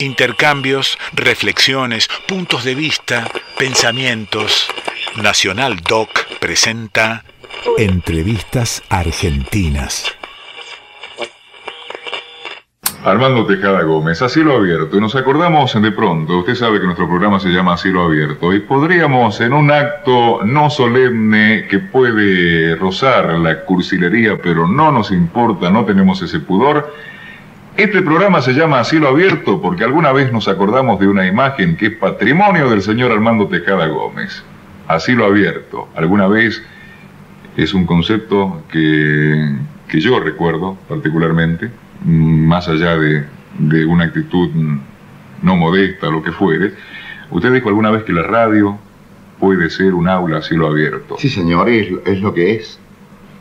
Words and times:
intercambios, 0.00 0.98
reflexiones, 1.12 2.08
puntos 2.26 2.64
de 2.64 2.74
vista, 2.74 3.28
pensamientos. 3.58 4.68
Nacional 5.22 5.80
Doc 5.88 6.10
presenta 6.40 7.24
Entrevistas 7.78 8.82
Argentinas. 8.88 10.14
Armando 13.04 13.46
Tejada 13.46 13.82
Gómez, 13.82 14.20
a 14.20 14.28
cielo 14.28 14.56
abierto. 14.56 15.00
Nos 15.00 15.16
acordamos 15.16 15.80
de 15.80 15.92
pronto, 15.92 16.38
usted 16.38 16.54
sabe 16.54 16.80
que 16.80 16.84
nuestro 16.84 17.08
programa 17.08 17.40
se 17.40 17.48
llama 17.48 17.78
Cielo 17.78 18.02
Abierto, 18.02 18.52
y 18.52 18.60
podríamos 18.60 19.40
en 19.40 19.54
un 19.54 19.70
acto 19.70 20.40
no 20.44 20.68
solemne 20.68 21.66
que 21.66 21.78
puede 21.78 22.76
rozar 22.76 23.38
la 23.38 23.64
cursilería, 23.64 24.36
pero 24.42 24.66
no 24.66 24.92
nos 24.92 25.12
importa, 25.12 25.70
no 25.70 25.86
tenemos 25.86 26.20
ese 26.20 26.40
pudor, 26.40 26.94
este 27.82 28.02
programa 28.02 28.42
se 28.42 28.52
llama 28.52 28.84
Cielo 28.84 29.08
Abierto 29.08 29.60
porque 29.62 29.84
alguna 29.84 30.12
vez 30.12 30.32
nos 30.32 30.48
acordamos 30.48 31.00
de 31.00 31.08
una 31.08 31.26
imagen 31.26 31.76
que 31.76 31.86
es 31.86 31.92
patrimonio 31.96 32.68
del 32.68 32.82
señor 32.82 33.10
Armando 33.10 33.48
Tejada 33.48 33.86
Gómez. 33.86 34.44
A 34.86 34.98
cielo 34.98 35.24
abierto. 35.24 35.88
Alguna 35.94 36.26
vez 36.26 36.62
es 37.56 37.72
un 37.74 37.86
concepto 37.86 38.64
que, 38.70 39.56
que 39.88 40.00
yo 40.00 40.18
recuerdo 40.20 40.76
particularmente 40.88 41.70
más 42.04 42.68
allá 42.68 42.96
de, 42.96 43.24
una 43.86 44.04
actitud 44.04 44.50
no 45.42 45.56
modesta, 45.56 46.08
lo 46.08 46.22
que 46.22 46.32
fuere, 46.32 46.74
usted 47.30 47.52
dijo 47.52 47.68
alguna 47.68 47.90
vez 47.90 48.04
que 48.04 48.12
la 48.12 48.22
radio 48.22 48.78
puede 49.38 49.70
ser 49.70 49.94
un 49.94 50.08
aula 50.08 50.38
a 50.38 50.66
abierto. 50.66 51.16
Sí, 51.18 51.28
señor, 51.28 51.68
es, 51.68 52.20
lo 52.20 52.34
que 52.34 52.56
es. 52.56 52.78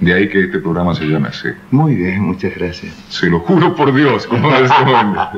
De 0.00 0.12
ahí 0.12 0.28
que 0.28 0.44
este 0.44 0.58
programa 0.58 0.94
se 0.94 1.06
llame 1.06 1.28
así. 1.28 1.48
Muy 1.70 1.94
bien, 1.94 2.20
muchas 2.20 2.54
gracias. 2.54 2.92
Se 3.08 3.30
lo 3.30 3.40
juro 3.40 3.74
por 3.74 3.94
Dios, 3.94 4.26
como 4.26 4.50
decimos 4.60 5.28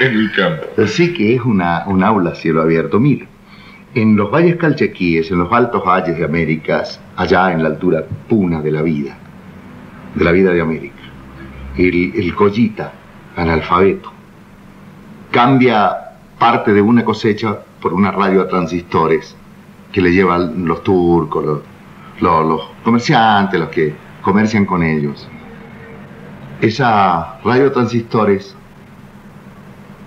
en, 0.00 0.12
el 0.12 0.32
campo. 0.32 0.86
Sí 0.86 1.12
que 1.12 1.34
es 1.34 1.42
una, 1.42 1.84
un 1.86 2.02
aula 2.02 2.30
a 2.30 2.34
cielo 2.34 2.62
abierto. 2.62 2.98
Mira, 2.98 3.26
en 3.94 4.16
los 4.16 4.30
valles 4.30 4.56
calchaquíes, 4.56 5.30
en 5.30 5.38
los 5.38 5.52
altos 5.52 5.84
valles 5.84 6.16
de 6.16 6.24
Américas, 6.24 7.00
allá 7.16 7.52
en 7.52 7.62
la 7.62 7.68
altura 7.68 8.04
puna 8.28 8.62
de 8.62 8.72
la 8.72 8.80
vida, 8.80 9.16
de 10.14 10.24
la 10.24 10.32
vida 10.32 10.52
de 10.52 10.62
América, 10.62 11.02
el, 11.76 12.12
el 12.14 12.34
collita, 12.34 12.92
analfabeto, 13.36 14.10
cambia 15.30 15.96
parte 16.38 16.72
de 16.72 16.80
una 16.80 17.04
cosecha 17.04 17.58
por 17.80 17.92
una 17.92 18.10
radio 18.10 18.42
a 18.42 18.48
transistores 18.48 19.36
que 19.92 20.00
le 20.00 20.12
llevan 20.12 20.66
los 20.66 20.82
turcos, 20.82 21.44
los, 21.44 21.60
comerciantes, 22.82 23.60
los 23.60 23.68
que 23.68 23.94
comercian 24.22 24.64
con 24.64 24.82
ellos. 24.82 25.28
Esa 26.60 27.38
radio 27.44 27.70
transistores 27.72 28.54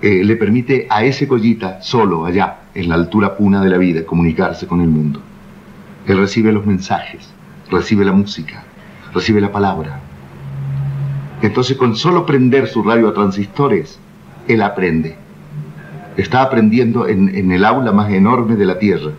eh, 0.01 0.23
le 0.23 0.35
permite 0.35 0.87
a 0.89 1.03
ese 1.03 1.27
collita, 1.27 1.81
solo 1.81 2.25
allá, 2.25 2.57
en 2.73 2.89
la 2.89 2.95
altura 2.95 3.35
puna 3.35 3.61
de 3.61 3.69
la 3.69 3.77
vida, 3.77 4.05
comunicarse 4.05 4.67
con 4.67 4.81
el 4.81 4.87
mundo. 4.87 5.21
Él 6.07 6.17
recibe 6.17 6.51
los 6.51 6.65
mensajes, 6.65 7.29
recibe 7.69 8.03
la 8.03 8.11
música, 8.11 8.63
recibe 9.13 9.39
la 9.39 9.51
palabra, 9.51 9.99
entonces 11.41 11.75
con 11.75 11.95
solo 11.95 12.25
prender 12.25 12.67
su 12.67 12.83
radio 12.83 13.11
transistores, 13.13 13.99
él 14.47 14.61
aprende. 14.61 15.15
Está 16.17 16.43
aprendiendo 16.43 17.07
en, 17.07 17.51
el 17.51 17.65
aula 17.65 17.91
más 17.91 18.11
enorme 18.11 18.55
de 18.55 18.65
la 18.65 18.77
Tierra, 18.77 19.11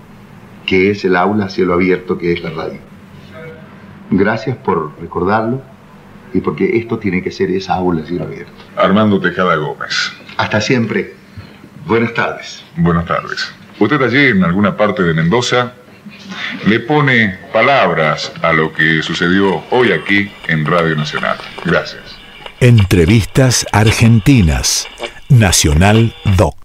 que 0.72 0.90
es 0.90 1.04
el 1.04 1.16
aula 1.16 1.44
a 1.44 1.48
cielo 1.50 1.74
abierto 1.74 2.16
que 2.16 2.32
es 2.32 2.42
la 2.42 2.48
radio. 2.48 2.78
Gracias 4.10 4.56
por 4.56 4.98
recordarlo 4.98 5.60
y 6.32 6.40
porque 6.40 6.78
esto 6.78 6.98
tiene 6.98 7.22
que 7.22 7.30
ser 7.30 7.50
esa 7.50 7.74
aula 7.74 8.00
a 8.02 8.06
cielo 8.06 8.24
abierto. 8.24 8.50
Armando 8.78 9.20
Tejada 9.20 9.56
Gómez. 9.56 10.14
Hasta 10.38 10.62
siempre. 10.62 11.12
Buenas 11.84 12.14
tardes. 12.14 12.64
Buenas 12.78 13.04
tardes. 13.04 13.52
Usted 13.80 14.00
allí 14.00 14.28
en 14.28 14.44
alguna 14.44 14.74
parte 14.74 15.02
de 15.02 15.12
Mendoza 15.12 15.74
le 16.66 16.80
pone 16.80 17.38
palabras 17.52 18.32
a 18.40 18.54
lo 18.54 18.72
que 18.72 19.02
sucedió 19.02 19.62
hoy 19.72 19.92
aquí 19.92 20.32
en 20.48 20.64
Radio 20.64 20.96
Nacional. 20.96 21.36
Gracias. 21.66 22.16
Entrevistas 22.60 23.66
Argentinas. 23.72 24.88
Nacional 25.28 26.14
Doc. 26.38 26.61